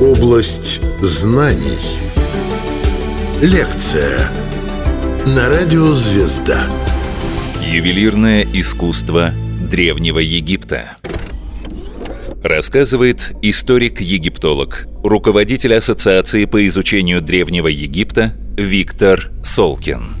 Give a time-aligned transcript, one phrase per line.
[0.00, 1.78] Область знаний.
[3.40, 4.30] Лекция
[5.26, 6.66] на радио «Звезда».
[7.66, 9.32] Ювелирное искусство
[9.70, 10.96] Древнего Египта.
[12.42, 20.14] Рассказывает историк-египтолог, руководитель Ассоциации по изучению Древнего Египта Виктор Солкин.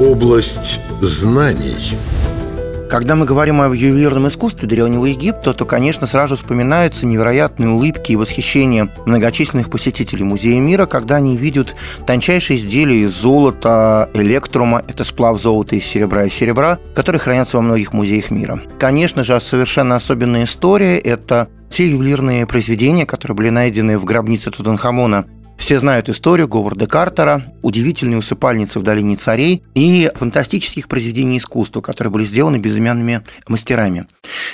[0.00, 1.96] Область знаний.
[2.90, 8.16] Когда мы говорим об ювелирном искусстве Древнего Египта, то, конечно, сразу вспоминаются невероятные улыбки и
[8.16, 15.40] восхищение многочисленных посетителей Музея мира, когда они видят тончайшие изделия из золота, электрума, это сплав
[15.40, 18.60] золота из серебра и серебра, которые хранятся во многих музеях мира.
[18.80, 25.26] Конечно же, совершенно особенная история– это те ювелирные произведения, которые были найдены в гробнице Тутанхамона
[25.60, 32.10] все знают историю Говарда Картера, удивительные усыпальницы в долине царей и фантастических произведений искусства, которые
[32.10, 34.06] были сделаны безымянными мастерами.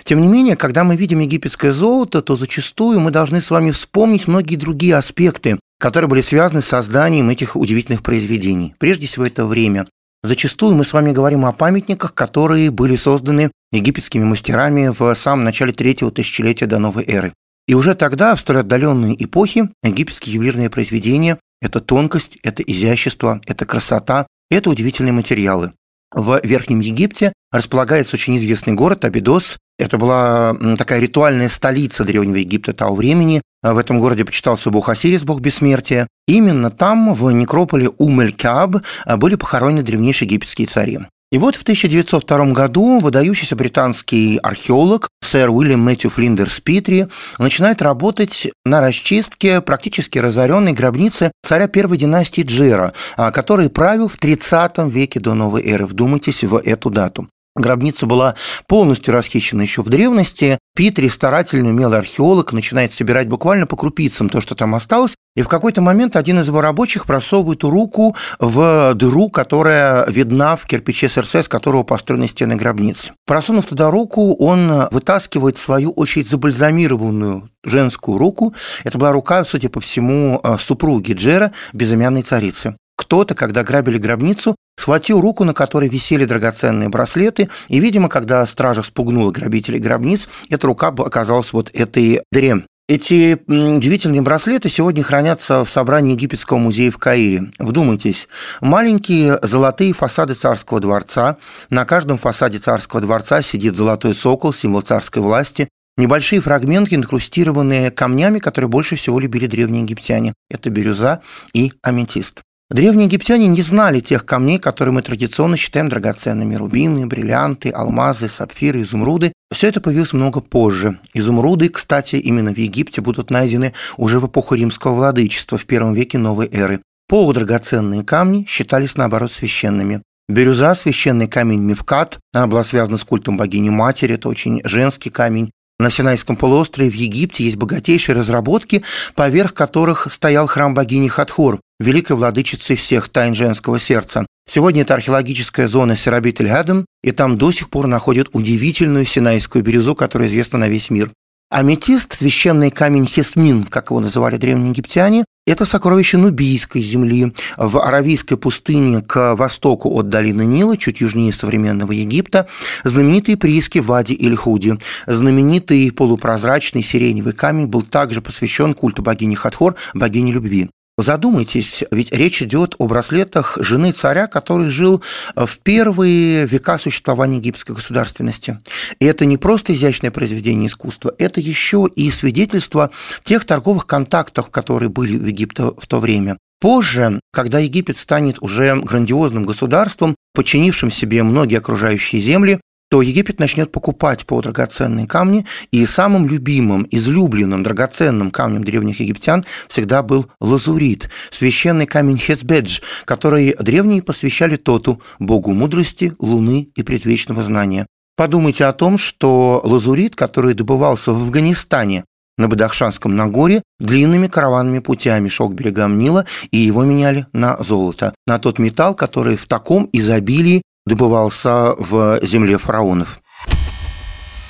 [0.05, 4.27] Тем не менее, когда мы видим египетское золото, то зачастую мы должны с вами вспомнить
[4.27, 8.75] многие другие аспекты, которые были связаны с созданием этих удивительных произведений.
[8.79, 9.87] Прежде всего, это время.
[10.25, 15.73] Зачастую мы с вами говорим о памятниках, которые были созданы египетскими мастерами в самом начале
[15.73, 17.33] третьего тысячелетия до новой эры.
[17.67, 23.65] И уже тогда, в столь отдаленные эпохи, египетские ювелирные произведения– это тонкость, это изящество, это
[23.65, 25.73] красота, это удивительные материалы.
[26.13, 29.59] В Верхнем Египте располагается очень известный город Абидос.
[29.79, 33.43] Это была такая ритуальная столица Древнего Египта того времени.
[33.63, 36.07] В этом городе почитался бог Осирис, бог бессмертия.
[36.29, 38.83] Именно там, в некрополе Умель-Кааб,
[39.17, 41.01] были похоронены древнейшие египетские цари.
[41.33, 47.07] И вот в 1902 году выдающийся британский археолог сэр Уильям Мэтью Флиндерс Питри
[47.39, 54.17] начинает работать на расчистке практически разоренной гробницы царя первой династии Джера, а, который правил в
[54.19, 55.87] 30 веке до новой эры.
[55.87, 57.29] Вдумайтесь в эту дату.
[57.57, 58.37] Гробница была
[58.69, 60.59] полностью расхищена еще в древности.
[60.77, 65.49] Питри, старательный умелый археолог, начинает собирать буквально по крупицам то, что там осталось, и в
[65.49, 71.37] какой-то момент один из его рабочих просовывает руку в дыру, которая видна в кирпиче СРС,
[71.37, 73.13] с которого построены стены гробницы.
[73.27, 78.55] Просунув туда руку, он вытаскивает свою очень забальзамированную женскую руку.
[78.83, 82.77] Это была рука, судя по всему, супруги Джера, безымянной царицы.
[82.97, 88.83] Кто-то, когда грабили гробницу, схватил руку, на которой висели драгоценные браслеты, и, видимо, когда стража
[88.83, 92.65] спугнула грабителей гробниц, эта рука оказалась вот этой дыре.
[92.89, 97.51] Эти удивительные браслеты сегодня хранятся в собрании Египетского музея в Каире.
[97.59, 98.29] Вдумайтесь,
[98.61, 101.37] маленькие золотые фасады царского дворца.
[101.69, 105.69] На каждом фасаде царского дворца сидит золотой сокол, символ царской власти.
[105.97, 110.33] Небольшие фрагменты, инкрустированные камнями, которые больше всего любили древние египтяне.
[110.49, 112.43] Это бирюза и аметист.
[112.71, 116.55] Древние египтяне не знали тех камней, которые мы традиционно считаем драгоценными.
[116.55, 119.33] Рубины, бриллианты, алмазы, сапфиры, изумруды.
[119.53, 120.99] Все это появилось много позже.
[121.15, 126.19] Изумруды, кстати, именно в Египте будут найдены уже в эпоху римского владычества в первом веке
[126.19, 126.83] новой эры.
[127.09, 130.03] Полудрагоценные камни считались, наоборот, священными.
[130.29, 135.53] Бирюза– священный камень Мевкат, она была связана с культом богини-матери, это очень женский камень.
[135.79, 138.83] На Синайском полуострове в Египте есть богатейшие разработки,
[139.15, 144.25] поверх которых стоял храм богини Хатхор, великой владычицы всех тайн женского сердца.
[144.49, 150.29] Сегодня это археологическая зона Серабит-эль-Гадам, и там до сих пор находят удивительную синайскую бирюзу, которая
[150.29, 151.11] известна на весь мир.
[151.51, 158.37] Аметист, священный камень Хесмин, как его называли древние египтяне, это сокровище Нубийской земли в Аравийской
[158.37, 162.49] пустыне к востоку от долины Нила, чуть южнее современного Египта,
[162.83, 164.77] знаменитые прииски Вади или Худи.
[165.07, 170.69] Знаменитый полупрозрачный сиреневый камень был также посвящен культу богини Хатхор, богини любви.
[170.99, 175.03] Задумайтесь, ведь речь идет о браслетах жены царя, который жил
[175.35, 178.61] в первые века существования египетской государственности.
[178.99, 182.91] И это не просто изящное произведение искусства, это еще и свидетельство
[183.25, 186.39] тех торговых контактов, которые были в Египте в то время.
[186.59, 192.59] Позже, когда Египет станет уже грандиозным государством, подчинившим себе многие окружающие земли,
[192.89, 200.03] то Египет начнет покупать полудрагоценные камни, и самым любимым, излюбленным драгоценным камнем древних египтян всегда
[200.03, 207.87] был лазурит, священный камень Хесбедж, который древние посвящали Тоту, богу мудрости, луны и предвечного знания.
[208.17, 212.05] Подумайте о том, что лазурит, который добывался в Афганистане,
[212.39, 218.15] на Бадахшанском Нагоре длинными караванными путями шел к берегам Нила, и его меняли на золото,
[218.27, 223.21] на тот металл, который в таком изобилии добывался в земле фараонов.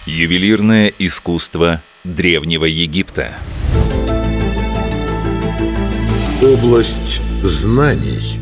[0.05, 3.33] Ювелирное искусство Древнего Египта.
[6.43, 8.39] Область знаний.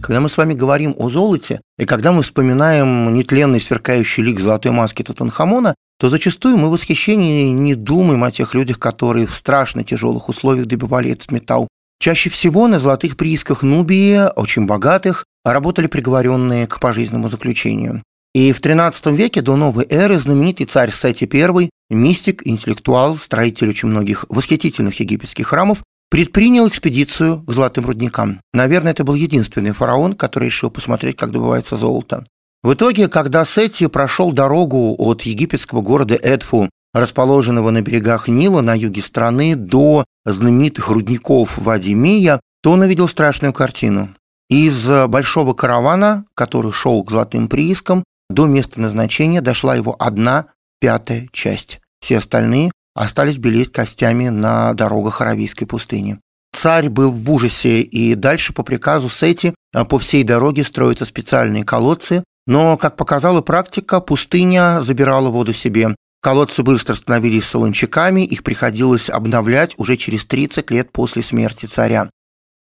[0.00, 4.70] Когда мы с вами говорим о золоте, и когда мы вспоминаем нетленный сверкающий лик золотой
[4.70, 9.82] маски Тутанхамона, то зачастую мы в восхищении не думаем о тех людях, которые в страшно
[9.82, 11.66] тяжелых условиях добивали этот металл.
[11.98, 18.02] Чаще всего на золотых приисках Нубии, очень богатых, работали приговоренные к пожизненному заключению.
[18.34, 23.88] И в XIII веке до новой эры знаменитый царь Сети I, мистик, интеллектуал, строитель очень
[23.88, 28.40] многих восхитительных египетских храмов, предпринял экспедицию к золотым рудникам.
[28.52, 32.26] Наверное, это был единственный фараон, который решил посмотреть, как добывается золото.
[32.62, 38.74] В итоге, когда Сети прошел дорогу от египетского города Эдфу, расположенного на берегах Нила на
[38.74, 44.10] юге страны, до знаменитых рудников Вадимия, то он увидел страшную картину.
[44.48, 50.46] Из большого каравана, который шел к золотым приискам, до места назначения дошла его одна
[50.80, 51.80] пятая часть.
[52.00, 56.18] Все остальные остались белеть костями на дорогах Аравийской пустыни.
[56.52, 61.64] Царь был в ужасе, и дальше по приказу Сети а, по всей дороге строятся специальные
[61.64, 65.94] колодцы, но, как показала практика, пустыня забирала воду себе.
[66.22, 72.08] Колодцы быстро становились солончаками, их приходилось обновлять уже через 30 лет после смерти царя.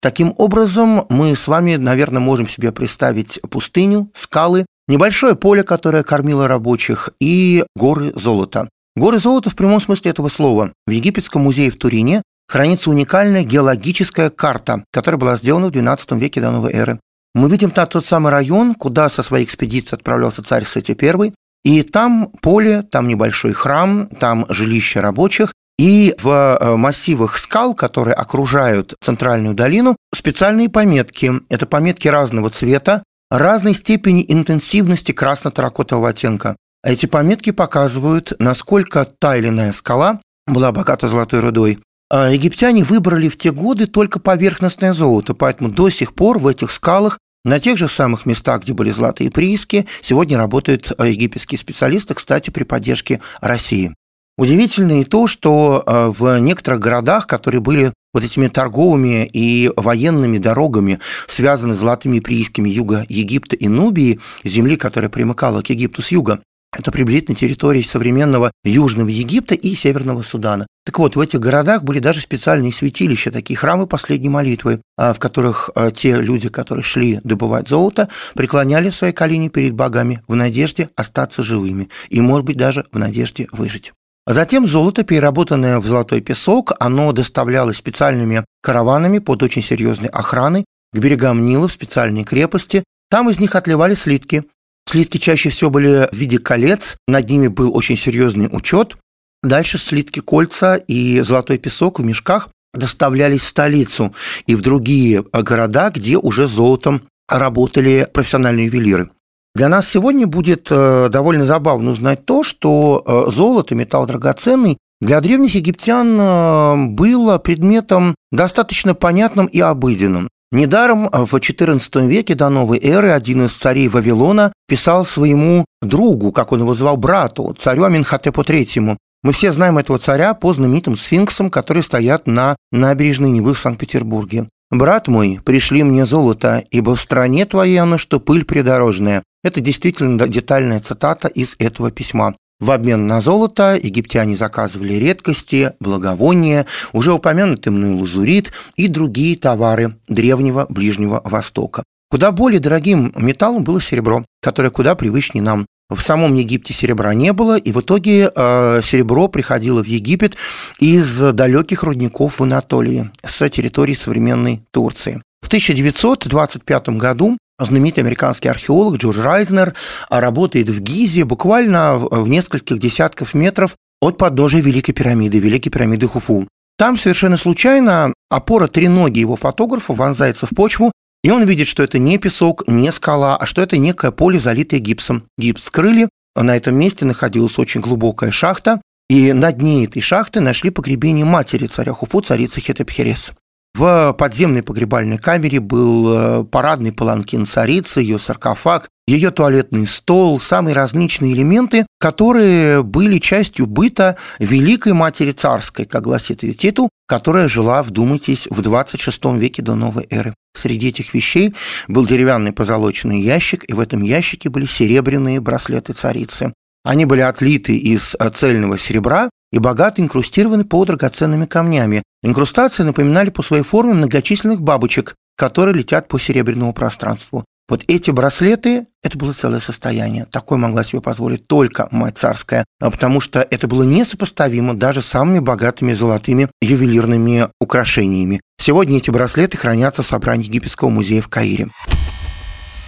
[0.05, 6.47] Таким образом, мы с вами, наверное, можем себе представить пустыню, скалы, небольшое поле, которое кормило
[6.47, 8.69] рабочих, и горы золота.
[8.95, 10.71] Горы золота в прямом смысле этого слова.
[10.85, 16.39] В Египетском музее в Турине хранится уникальная геологическая карта, которая была сделана в XII веке
[16.39, 16.99] до новой эры.
[17.33, 21.81] Мы видим там тот самый район, куда со своей экспедицией отправлялся царь Сети I, и
[21.81, 28.95] там поле, там небольшой храм, там жилище рабочих, и в э, массивах скал, которые окружают
[29.01, 31.31] центральную долину, специальные пометки.
[31.49, 36.55] Это пометки разного цвета, разной степени интенсивности красно-таракотового оттенка.
[36.83, 41.79] Эти пометки показывают, насколько та или иная скала была богата золотой рудой.
[42.11, 46.71] А египтяне выбрали в те годы только поверхностное золото, поэтому до сих пор в этих
[46.71, 52.13] скалах на тех же самых местах, где были золотые прииски, сегодня работают э, египетские специалисты,
[52.13, 53.93] кстати, при поддержке России.
[54.37, 60.37] Удивительно и то, что э, в некоторых городах, которые были вот этими торговыми и военными
[60.37, 66.11] дорогами, связаны с золотыми приисками юга Египта и Нубии, земли, которая примыкала к Египту с
[66.11, 66.41] юга,
[66.77, 70.67] это приблизительно территория современного Южного Египта и Северного Судана.
[70.85, 75.19] Так вот, в этих городах были даже специальные святилища, такие храмы последней молитвы, а, в
[75.19, 80.89] которых а, те люди, которые шли добывать золото, преклоняли свои колени перед богами в надежде
[80.95, 83.93] остаться живыми и, может быть, даже в надежде выжить.
[84.25, 90.65] А затем золото, переработанное в золотой песок, оно доставлялось специальными караванами под очень серьезной охраной
[90.93, 92.83] к берегам Нила в специальные крепости.
[93.09, 94.45] Там из них отливали слитки.
[94.89, 98.97] Слитки чаще всего были в виде колец, над ними был очень серьезный учет.
[99.43, 104.13] Дальше слитки кольца и золотой песок в мешках доставлялись в столицу
[104.47, 109.11] и в другие города, где уже золотом работали профессиональные ювелиры.
[109.55, 115.21] Для нас сегодня будет э, довольно забавно узнать то, что э, золото, металл драгоценный, для
[115.21, 120.27] древних египтян э, было предметом достаточно понятным и обыденным.
[120.51, 126.51] Недаром в XIV веке до новой эры один из царей Вавилона писал своему другу, как
[126.51, 128.97] он его звал, брату, царю Аминхотепу III.
[129.23, 134.49] Мы все знаем этого царя по знаменитым сфинксам, которые стоят на набережной Невы в Санкт-Петербурге.
[134.69, 139.23] «Брат мой, пришли мне золото, ибо в стране твоей оно, что пыль придорожная.
[139.45, 142.35] Это действительно детальная цитата из этого письма.
[142.59, 149.97] В обмен на золото египтяне заказывали редкости, благовония, уже упомянутый мной лазурит и другие товары
[150.07, 151.83] древнего Ближнего Востока.
[152.09, 155.67] Куда более дорогим металлом было серебро, которое куда привычнее нам.
[155.91, 160.35] В самом Египте серебра не было, и в итоге э, серебро приходило в Египет
[160.79, 165.21] из далеких рудников в Анатолии, с территории современной Турции.
[165.43, 169.73] В 1925 году знаменитый американский археолог Джордж Райзнер
[170.09, 176.47] работает в Гизе буквально в нескольких десятков метров от подножия Великой пирамиды, Великой пирамиды Хуфу.
[176.77, 180.91] Там совершенно случайно опора треноги его фотографа вонзается в почву,
[181.23, 184.79] и он видит, что это не песок, не скала, а что это некое поле, залитое
[184.79, 185.23] гипсом.
[185.37, 190.69] Гипс скрыли, на этом месте находилась очень глубокая шахта, и на дне этой шахты нашли
[190.69, 193.31] погребение матери царя Хуфу, царицы Хетепхерес.
[193.75, 200.73] В подземной погребальной камере был э, парадный паланкин царицы, ее саркофаг, ее туалетный стол, самые
[200.73, 207.83] различные элементы, которые были частью быта Великой Матери Царской, как гласит ее титул, которая жила,
[207.83, 210.33] вдумайтесь, в 26 веке до новой эры.
[210.55, 211.53] Среди этих вещей
[211.89, 216.53] был деревянный позолоченный ящик, и в этом ящике были серебряные браслеты царицы.
[216.85, 222.03] Они были отлиты из э, цельного серебра и богато инкрустированы по драгоценными камнями.
[222.23, 227.45] Инкрустации напоминали по своей форме многочисленных бабочек, которые летят по серебряному пространству.
[227.67, 230.27] Вот эти браслеты– это было целое состояние.
[230.31, 235.07] Такое могла себе позволить только мать царская, а потому что это было несопоставимо даже с
[235.07, 238.39] самыми богатыми золотыми ювелирными украшениями.
[238.61, 241.69] Сегодня эти браслеты хранятся в собрании Египетского музея в Каире.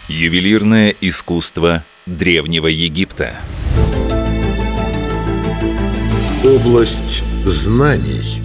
[0.09, 3.33] Ювелирное искусство Древнего Египта.
[6.47, 8.41] Область знаний.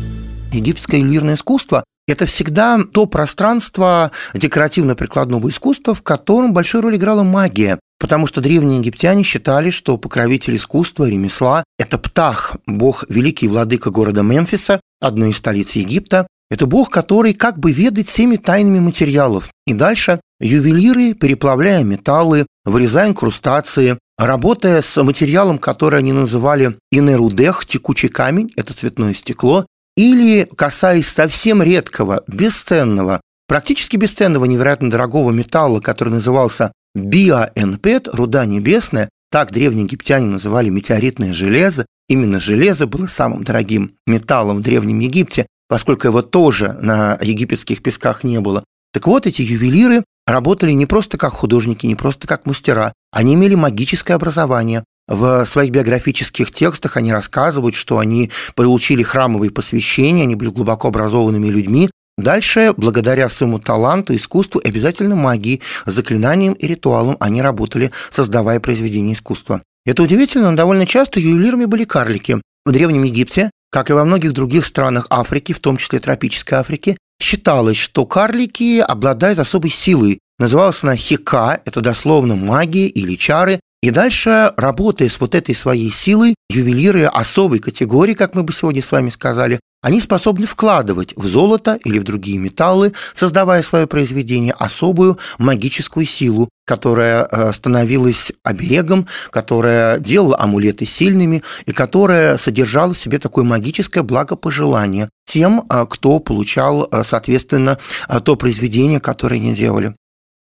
[0.50, 7.78] Египетское ювелирное искусство это всегда то пространство декоративно-прикладного искусства, в котором большую роль играла магия.
[8.00, 14.22] Потому что древние египтяне считали, что покровитель искусства, ремесла– это Птах, бог великий владыка города
[14.22, 16.26] Мемфиса, одной из столиц Египта.
[16.50, 19.48] Это бог, который как бы ведает всеми тайнами материалов.
[19.64, 28.08] И дальше ювелиры, переплавляя металлы, вырезая инкрустации, работая с материалом, который они называли инерудех, текучий
[28.08, 36.10] камень, это цветное стекло, или касаясь совсем редкого, бесценного, практически бесценного, невероятно дорогого металла, который
[36.10, 41.86] назывался биоэнпет, руда небесная, так древние египтяне называли метеоритное железо.
[42.08, 48.24] Именно железо было самым дорогим металлом в Древнем Египте, поскольку его тоже на египетских песках
[48.24, 48.62] не было.
[48.92, 53.54] Так вот, эти ювелиры работали не просто как художники, не просто как мастера, они имели
[53.54, 60.50] магическое образование, в своих биографических текстах они рассказывают, что они получили храмовые посвящения, они были
[60.50, 61.90] глубоко образованными людьми.
[62.16, 69.62] Дальше, благодаря своему таланту, искусству обязательно магии, заклинаниям и ритуалам они работали, создавая произведения искусства.
[69.84, 72.40] Это удивительно, но довольно часто ювелирами были карлики.
[72.64, 76.96] В Древнем Египте, как и во многих других странах Африки, в том числе тропической Африки,
[77.20, 80.20] считалось, что карлики обладают особой силой.
[80.42, 85.92] Называлась она хика, это дословно магия или чары, и дальше, работая с вот этой своей
[85.92, 91.28] силой, ювелиры особой категории, как мы бы сегодня с вами сказали, они способны вкладывать в
[91.28, 99.06] золото или в другие металлы, создавая свое произведение, особую магическую силу, которая э, становилась оберегом,
[99.30, 106.18] которая делала амулеты сильными и которая содержала в себе такое магическое благопожелание тем, э, кто
[106.18, 107.78] получал, э, соответственно,
[108.24, 109.94] то произведение, которое они делали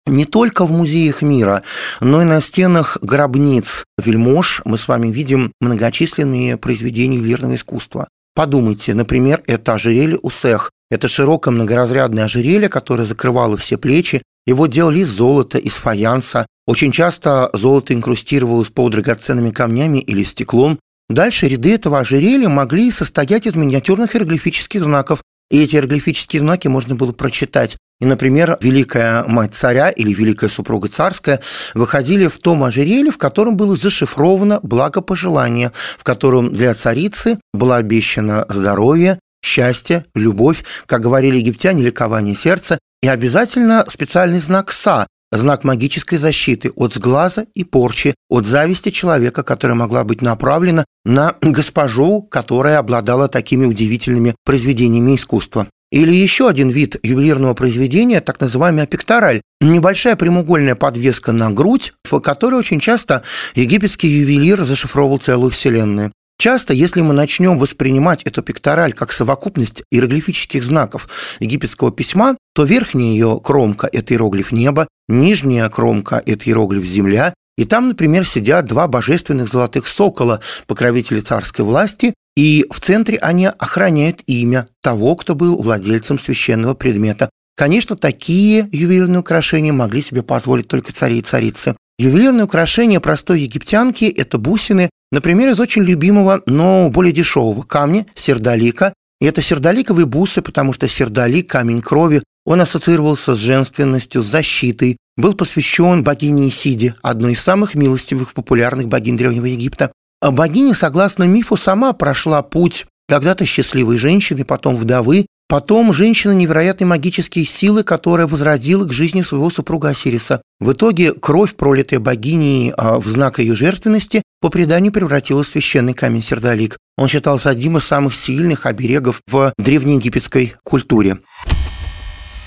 [0.05, 1.63] не только в музеях мира,
[1.99, 8.07] но и на стенах гробниц вельмож мы с вами видим многочисленные произведения ювелирного искусства.
[8.35, 10.71] Подумайте, например, это ожерелье Усех.
[10.91, 14.21] Это широкое многоразрядное ожерелье, которое закрывало все плечи.
[14.45, 16.45] Его делали из золота, из фаянса.
[16.67, 20.79] Очень часто золото инкрустировалось по драгоценными камнями или стеклом.
[21.09, 25.21] Дальше ряды этого ожерелья могли состоять из миниатюрных иероглифических знаков,
[25.51, 27.77] и эти иероглифические знаки можно было прочитать.
[28.01, 31.39] И, например, Великая Мать Царя или Великая Супруга Царская
[31.73, 38.45] выходили в том ожерелье, в котором было зашифровано благопожелание, в котором для царицы было обещано
[38.49, 46.17] здоровье, счастье, любовь, как говорили египтяне, ликование сердца, и обязательно специальный знак «Са», знак магической
[46.17, 52.79] защиты от сглаза и порчи, от зависти человека, которая могла быть направлена на госпожу, которая
[52.79, 55.67] обладала такими удивительными произведениями искусства.
[55.91, 59.41] Или еще один вид ювелирного произведения, так называемый апектораль.
[59.61, 63.23] Небольшая прямоугольная подвеска на грудь, в которой очень часто
[63.53, 66.11] египетский ювелир зашифровывал целую вселенную.
[66.37, 71.07] Часто, если мы начнем воспринимать эту пектораль как совокупность иероглифических знаков
[71.39, 77.63] египетского письма, то верхняя ее кромка– это иероглиф неба, нижняя кромка– это иероглиф земля, и
[77.63, 84.21] там, например, сидят два божественных золотых сокола, покровители царской власти, и в центре они охраняют
[84.27, 87.29] имя того, кто был владельцем священного предмета.
[87.55, 91.75] Конечно, такие ювелирные украшения могли себе позволить только цари и царицы.
[91.97, 98.93] Ювелирные украшения простой египтянки– это бусины, например, из очень любимого, но более дешевого камня– сердолика.
[99.21, 104.97] И это сердоликовые бусы, потому что сердолик– камень крови, он ассоциировался с женственностью, с защитой,
[105.15, 109.93] был посвящен богине Исиде, одной из самых милостивых популярных богинь Древнего Египта.
[110.25, 116.87] А богиня, согласно мифу, сама прошла путь когда-то счастливой женщины, потом вдовы, потом женщины невероятной
[116.87, 120.41] магические силы, которая возродила к жизни своего супруга Осириса.
[120.59, 125.93] В итоге кровь, пролитая богиней а, в знак ее жертвенности, по преданию превратилась в священный
[125.93, 126.75] камень сердолик.
[126.97, 131.19] Он считался одним из самых сильных оберегов в древнеегипетской культуре.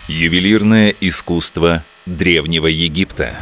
[0.08, 3.36] Ювелирное искусство Древнего Египта.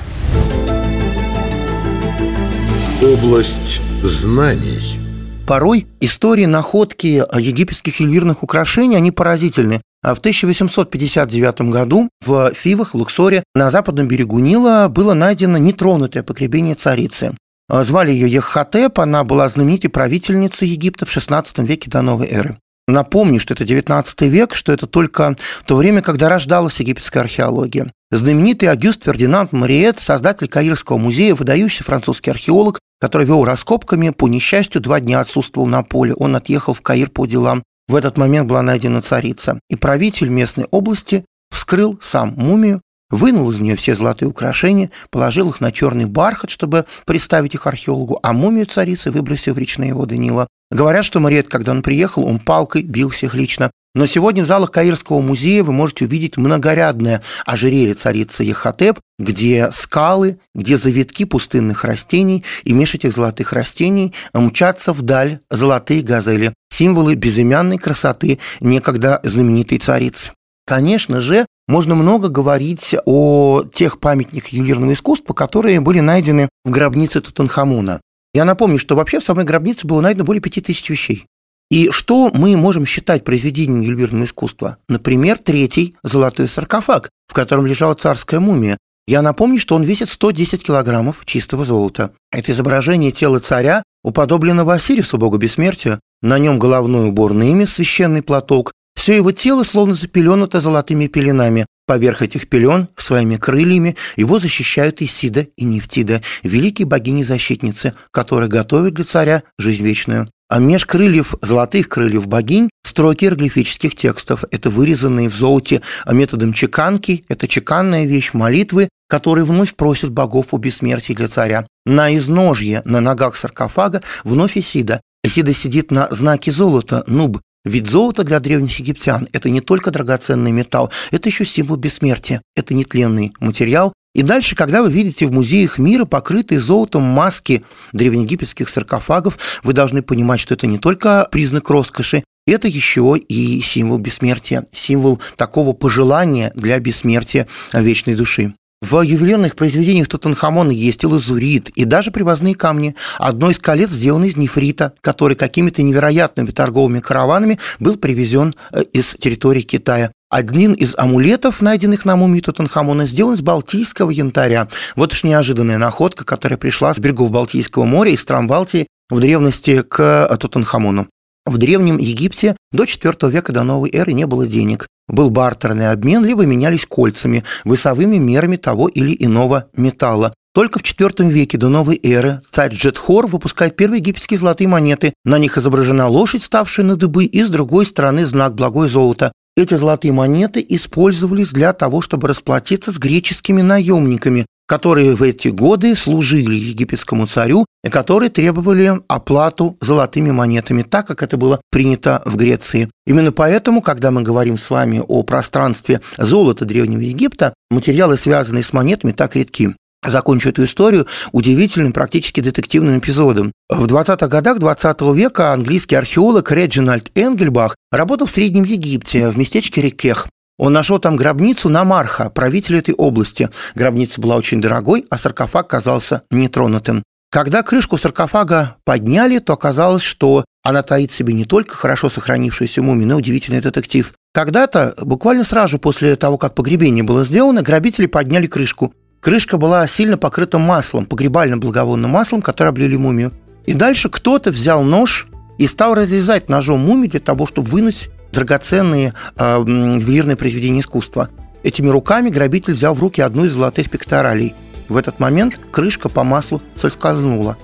[3.01, 5.01] Область знаний.
[5.47, 9.81] Порой истории находки египетских ювелирных украшений, они поразительны.
[10.03, 16.23] А в 1859 году в Фивах, в Луксоре, на западном берегу Нила было найдено нетронутое
[16.23, 17.37] погребение царицы.
[17.69, 22.59] А, звали ее Еххотеп, она была знаменитой правительницей Египта в XVI веке до новой эры.
[22.89, 25.37] Напомню, что это 19 век, что это только
[25.67, 27.91] то время, когда рождалась египетская археология.
[28.13, 34.81] знаменитый Агюст Фердинанд Мариет, создатель Каирского музея, выдающийся французский археолог, который вел раскопками, по несчастью,
[34.81, 36.15] два дня отсутствовал на поле.
[36.15, 37.63] Он отъехал в Каир по делам.
[37.89, 39.61] В этот момент была найдена царица.
[39.71, 45.61] И правитель местной области вскрыл сам мумию, вынул из нее все золотые украшения, положил их
[45.61, 50.49] на черный бархат, чтобы представить их археологу, а мумию царицы выбросил в речные воды Нила.
[50.71, 53.71] Говорят, что Мариет, когда он приехал, он палкой бил всех лично.
[53.97, 60.39] Но сегодня в залах Каирского музея вы можете увидеть многорядное ожерелье царицы Ехотеп, где скалы,
[60.55, 67.79] где завитки пустынных растений, и меж этих золотых растений мчатся вдаль золотые газели, символы безымянной
[67.79, 70.33] красоты некогда знаменитой царицы.
[70.67, 77.23] Конечно же, можно много говорить о тех памятниках ювелирного искусства, которые были найдены в гробнице
[77.23, 78.03] Тутанхамона.
[78.35, 81.25] Я напомню, что вообще в самой гробнице было найдено более 5000 вещей.
[81.71, 84.77] И что мы можем считать произведением ювелирного искусства?
[84.89, 88.79] Например, третий золотой саркофаг, в котором лежала царская мумия.
[89.09, 92.13] Я напомню, что он весит 110 килограммов чистого золота.
[92.31, 96.01] Это изображение тела царя, уподобленного Осирису, богу бессмертия.
[96.23, 98.73] На нем головной убор на имя, священный платок.
[98.97, 101.67] Все его тело словно запеленуто золотыми пеленами.
[101.87, 109.05] Поверх этих пелен своими крыльями его защищают Исида и Нефтида, великие богини-защитницы, которые готовят для
[109.05, 110.29] царя жизнь вечную.
[110.49, 114.45] А меж крыльев, золотых крыльев богинь, строки иероглифических текстов.
[114.53, 120.59] Это вырезанные в золоте методом чеканки, это чеканная вещь молитвы, которые вновь просят богов о
[120.59, 121.67] бессмертии для царя.
[121.85, 125.01] На изножье, на ногах саркофага, вновь Исида.
[125.25, 130.53] Исида сидит на знаке золота, нуб, ведь золото для древних египтян– это не только драгоценный
[130.53, 135.77] металл, это еще символ бессмертия, это нетленный материал, и дальше, когда вы видите в музеях
[135.77, 142.25] мира покрытые золотом маски древнеегипетских саркофагов, вы должны понимать, что это не только признак роскоши,
[142.47, 148.55] это еще и символ бессмертия, символ такого пожелания для бессмертия вечной души.
[148.81, 152.95] В ювелирных произведениях Тутанхамона есть и лазурит, и даже привозные камни.
[153.19, 159.15] Одно из колец сделано из нефрита, который какими-то невероятными торговыми караванами был привезен э, из
[159.15, 160.11] территории Китая.
[160.29, 164.67] Один из амулетов, найденных на мумии Тутанхамона, сделан из балтийского янтаря.
[164.97, 169.83] Вот уж неожиданная находка, которая пришла с берегов Балтийского моря из стран Балтии в древности
[169.83, 171.07] к Тутанхамону.
[171.45, 174.89] В Древнем Египте до IV века до новой эры не было денег.
[175.07, 180.35] Был бартерный обмен, либо менялись кольцами, весовыми мерами того или иного металла.
[180.53, 185.13] Только в IV веке до новой эры царь Джетхор выпускает первые египетские золотые монеты.
[185.25, 189.31] На них изображена лошадь, ставшая на дыбы, и с другой стороны знак благое золото.
[189.57, 195.95] Эти золотые монеты использовались для того, чтобы расплатиться с греческими наемниками, которые в эти годы
[195.95, 202.37] служили египетскому царю и которые требовали оплату золотыми монетами, так как это было принято в
[202.37, 202.91] Греции.
[203.07, 208.75] Именно поэтому, когда мы говорим с вами о пространстве золота Древнего Египта, материалы, связанные с
[208.75, 209.75] монетами, так редки
[210.11, 213.53] закончу эту историю удивительным, практически детективным эпизодом.
[213.69, 219.83] В 20-х годах 20 века английский археолог Реджинальд Энгельбах работал в Среднем Египте, в местечке
[219.83, 220.29] Рекех.
[220.59, 223.51] Он нашел там гробницу Намарха, правителя этой области.
[223.75, 227.03] Гробница была очень дорогой, а саркофаг казался нетронутым.
[227.31, 232.81] Когда крышку саркофага подняли, то оказалось, что она таит в себе не только хорошо сохранившуюся
[232.81, 234.13] мумию, но и удивительный детектив.
[234.33, 238.95] Когда-то, буквально сразу после того, как погребение было сделано, грабители подняли крышку.
[239.21, 243.33] Крышка была сильно покрыта маслом, погребальным благовонным маслом, которое облили мумию.
[243.67, 245.27] И дальше кто-то взял нож
[245.59, 251.31] и стал разрезать ножом мумию для того, чтобы вынуть драгоценные э, ювелирные произведения искусства.
[251.63, 254.55] Этими руками грабитель взял в руки одну из золотых пекторалей.
[254.89, 257.57] В этот момент крышка по маслу соскользнула.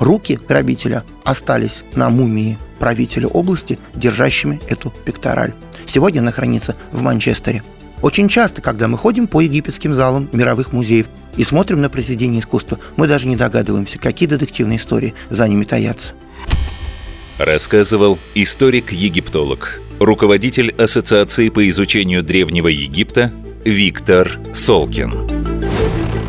[0.00, 5.54] Руки грабителя остались на мумии правителя области, держащими эту пектораль.
[5.86, 7.62] Сегодня она хранится в Манчестере.
[8.02, 11.06] Очень часто, когда мы ходим по египетским залам мировых музеев
[11.36, 16.14] и смотрим на произведения искусства, мы даже не догадываемся, какие детективные истории за ними таятся.
[17.38, 23.32] Рассказывал историк-египтолог, руководитель Ассоциации по изучению Древнего Египта
[23.64, 25.12] Виктор Солкин.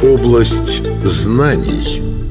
[0.02, 2.18] Область знаний–